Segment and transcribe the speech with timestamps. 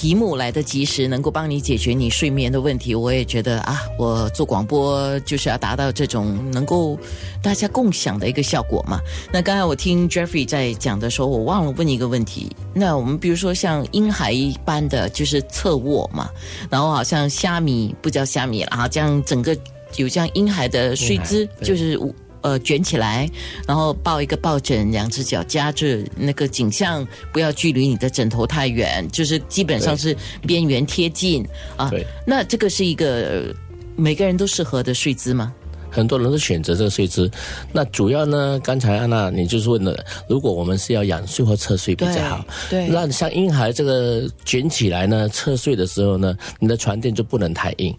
[0.00, 6.98] 题目来得及时，能够帮你解决你睡眠的问题，我也觉得啊，我做广播就是要达到这种能够
[7.42, 8.98] 大家共享的一个效果嘛。
[9.30, 12.50] 那刚才我听 Jeffrey 在讲的时候，我忘了问一个问题。
[12.72, 16.30] 那我们比如说像婴孩一般的就是侧卧嘛，
[16.70, 19.54] 然后好像虾米不叫虾米了啊，这样整个
[19.96, 22.00] 有这样婴孩的睡姿，就是
[22.42, 23.28] 呃卷起来，
[23.66, 30.16] 然后抱一个抱枕，两只脚夹着，那个景象不要距离你的枕头太远，就是基本上是
[30.46, 32.06] 边缘贴近啊对。
[32.26, 33.54] 那这个是一个呃
[33.96, 35.52] 每个人都适合的睡姿吗？
[35.92, 37.28] 很多人都选择这个睡姿。
[37.72, 39.92] 那主要呢，刚才安娜你就是问了，
[40.28, 47.92] 如果我们是要仰睡或侧睡比较好，对那像婴孩这个卷起来呢，侧睡的时候呢，你的床垫就不能太硬。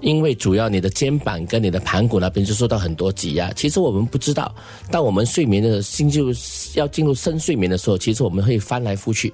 [0.00, 3.52] 因为主要你的肩膀跟你的盘骨那边就受到很多挤压。
[3.52, 4.54] 其实我们不知道，
[4.90, 6.32] 当我们睡眠的心就
[6.74, 9.32] 要进入深睡眠的时候，其实我们会翻来覆去，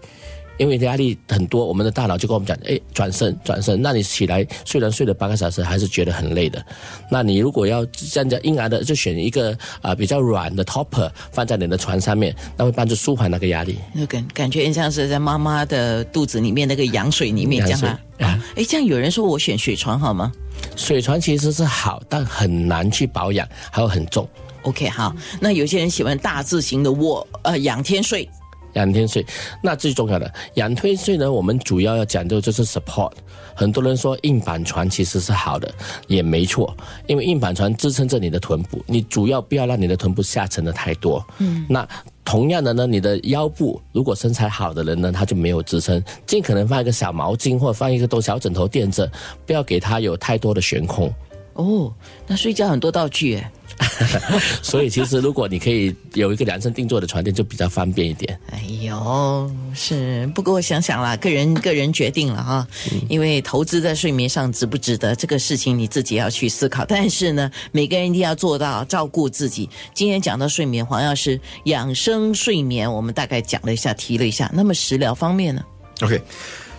[0.58, 3.80] 因为压力很多，我们的大脑就跟我们讲，哎，转身转身。
[3.80, 6.64] 那你起来虽然睡了八个小时，还是觉得很累的。
[7.10, 13.78] 那你如果要站在婴儿的，就选一个啊、比较软的 topper 放在你的床上面，那会帮助舒缓那个压力。
[13.92, 18.00] 那感感觉很像是在妈妈的肚子里面那个羊水里面这样啊。
[18.20, 20.30] 啊，哎，这样有人说我选水床好吗
[20.76, 24.28] 水床其实是好，但很难去保养，还有很重。
[24.62, 25.12] ？OK，好。
[25.40, 28.28] 那有些人喜欢大字型的卧，呃，仰天睡。
[28.74, 29.24] 仰天睡，
[29.62, 33.12] 那最重要的仰天睡呢，我们主要要讲究就是 support。
[33.54, 35.72] 很多人说硬板床其实是好的，
[36.06, 36.74] 也没错，
[37.06, 41.22] 因为硬板床支撑着你的臀部，你主要不要让你的臀部下沉的太多。
[41.38, 41.86] 嗯，那
[42.24, 49.10] 同样的呢，你的腰部如果身材好的人呢，他就没有支撑，尽可能放一个小毛巾或者放一个小枕头垫着，
[49.44, 51.12] 不要给他有太多的悬空。
[51.52, 51.92] 哦，
[52.26, 53.52] 那睡觉很多道具哎。
[54.62, 58.38] 所以其实如果你可以有一个量身定做的床垫，就比较方便一点。
[58.50, 62.66] 哎呦，是，不过我想想啦，个人个人决定了哈，
[63.08, 66.84] 因为投资在睡眠上值不值得这个事情你自己要去思考。
[66.84, 69.68] 但是呢，每个人一定要做到照顾自己。
[69.94, 74.50] 今天讲到睡眠，黄药师养生睡眠，我们大概讲了一下，提了一下。
[74.52, 75.62] 那么食疗方面呢
[76.00, 76.20] ？OK，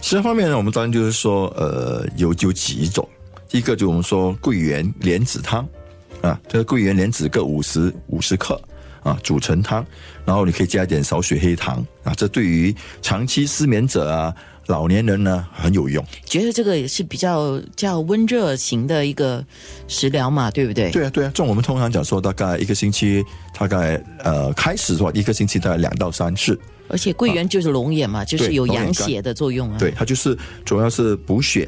[0.02, 3.07] 食疗方面呢，我们当然就是说，呃，有有几种，
[3.52, 5.68] 一个就我们说桂圆莲子汤
[6.23, 8.59] 啊，这个桂圆莲子各五十五十克
[9.03, 9.85] 啊，煮成汤，
[10.25, 14.34] 然后你可以加一点少许黑糖啊，这对于长期失眠者啊、
[14.67, 16.03] 老年人呢很有用。
[16.23, 19.45] 觉得这个也是比较较温热型的一个
[19.89, 20.89] 食疗嘛，对不对？
[20.91, 23.22] 对啊，对啊，这种我们通常讲说，大概一个星期，
[23.59, 26.57] 大概呃开始的话，一个星期大概两到三次。
[26.88, 29.78] 而且桂圆就是龙眼嘛，就是有养血的作用啊。
[29.78, 31.67] 对，它就是主要是补血、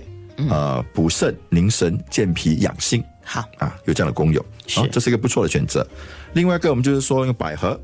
[0.50, 3.04] 呃补肾、凝神、健脾、养心。
[3.26, 5.86] 好，啊，有这样的功用，好啊，这是一个不错的选择。
[6.34, 7.78] 另外一个，我们就是说用百合，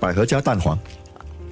[0.00, 0.76] 百合加蛋黄，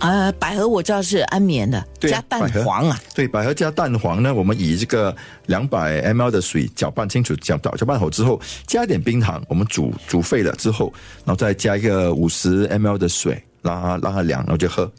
[0.01, 3.01] 啊，百合我知道是安眠的，对加蛋黄啊。
[3.15, 5.15] 对，百合加蛋黄呢，我们以这个
[5.47, 10.93] 两百 ml 的水搅拌清楚，搅搅搅拌好之后，加一点冰糖，我们煮煮沸了之后，
[11.25, 14.91] 然后再加一个五十 ml 的水，让它让它凉，然后就喝，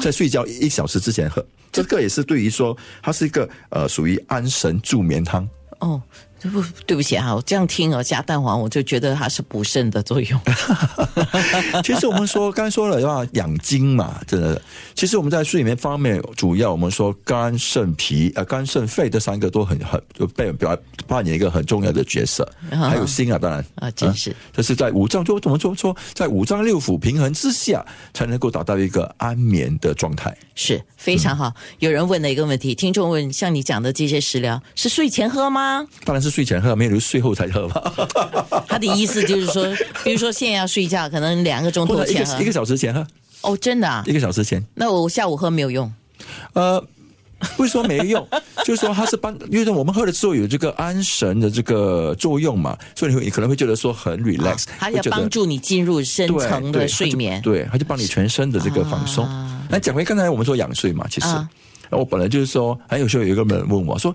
[0.00, 1.44] 在睡觉一小时之前喝。
[1.72, 5.48] 这个也是对于说，它是一个呃属于安神助眠汤。
[5.80, 10.40] 哦，对不对不起哈、我这样听哦，加蛋黄我就觉得它是补肾的作用。
[11.82, 14.60] 其实我们说，刚才说了要养精嘛，真的。
[14.94, 20.76] 其实我们在睡眠方面，主要我们说肝、肾、脾、呃肝、肾、肺这三个都很很就被表
[21.06, 30.36] 扮演一个很重要的角色，还有心啊，当然啊真是这是在五脏就怎么说说，在五脏六腑平衡之下，才能够达到一个安眠的状态。
[30.54, 31.52] 是非常好。
[31.78, 35.86] 有人问了一个问题，听众问：像你讲的这些食疗是睡前喝吗？
[36.04, 37.92] 当然是睡前喝，没有就睡后才喝吧，
[38.68, 39.64] 他的意思就是说，
[40.04, 43.06] 比如说现在要睡觉，可能两个钟或头前喝一个小时前喝，
[43.42, 44.12] 哦，真的啊一？
[44.12, 44.62] 个小时前。
[44.74, 45.92] 那我下午喝没有用。
[46.52, 46.82] 呃，
[47.56, 48.26] 不是说没用，
[48.64, 57.40] 就是说它是帮，因为我们喝了之后有这个安神的这个作用嘛，所以你会你可能会觉得说很 relax，、它要帮助你进入深对层的睡眠。
[57.42, 59.26] 对，它就帮你全身的这个放松。
[59.70, 61.48] 那讲回刚才我们说仰睡嘛，其实、啊
[61.90, 64.14] 我本来就是说，还有时候有一个人问我说，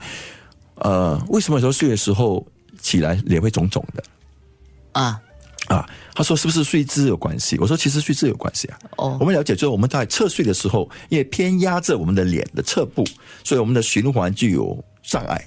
[0.83, 2.45] 呃，为什么有时候睡的时候
[2.81, 4.03] 起来脸会肿肿的？
[4.91, 5.19] 啊，
[5.67, 7.57] 啊，他说是不是睡姿有关系？
[7.57, 8.77] 我说其实睡姿有关系啊。
[8.97, 13.03] 哦我们了解就是，我们在侧睡的时候，因为偏压着我们的脸的侧部，
[13.43, 15.43] 所以我们的循环就有障碍。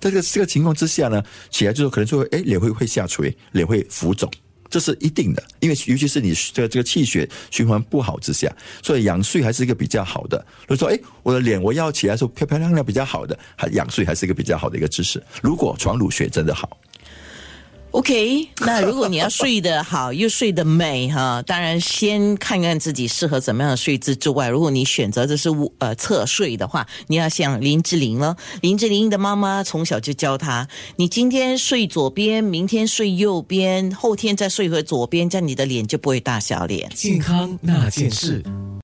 [0.00, 4.30] 在这个这个情况之下呢，起来之后可能就会哎脸会会下垂，脸会浮肿。
[4.74, 10.44] 这是一定的，因为尤其是你这个这个气血循环不好之下，所以养睡还是一个比较好的。
[10.66, 15.22] 如果说，哎，我的脸我要起来的时候漂漂亮亮比较好的，还养睡还是一个比较好的一个姿势。
[15.40, 16.76] 如果床褥血真的好，
[17.94, 25.48] OK，那如果你要睡得好又睡得美哈， 当然先看看自己适合怎么样的睡姿之外，如果你选择的是
[25.78, 28.36] 呃侧睡的话，你要像林志玲了。
[28.62, 36.90] 林志玲的妈妈从小就教她，你今天睡左边，明天睡右边，后天再睡回左边，这样你的脸就不会大小脸。
[36.96, 38.42] 健康那件事。